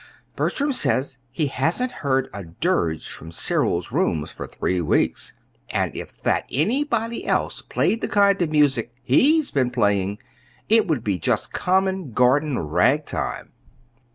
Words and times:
Bertram 0.35 0.73
says 0.73 1.19
he 1.29 1.45
hasn't 1.45 1.91
heard 2.01 2.27
a 2.33 2.43
dirge 2.43 3.07
from 3.07 3.31
Cyril's 3.31 3.91
rooms 3.91 4.31
for 4.31 4.47
three 4.47 4.81
weeks; 4.81 5.33
and 5.69 5.93
that 5.93 5.95
if 5.95 6.49
anybody 6.49 7.27
else 7.27 7.61
played 7.61 8.01
the 8.01 8.07
kind 8.07 8.41
of 8.41 8.49
music 8.49 8.95
he's 9.03 9.51
been 9.51 9.69
playing, 9.69 10.17
it 10.67 10.87
would 10.87 11.03
be 11.03 11.19
just 11.19 11.53
common 11.53 12.13
garden 12.13 12.57
ragtime!" 12.57 13.51